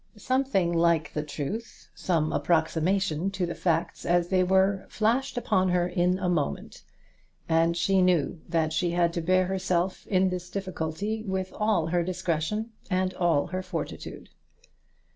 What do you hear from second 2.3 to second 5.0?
approximation to the facts as they were,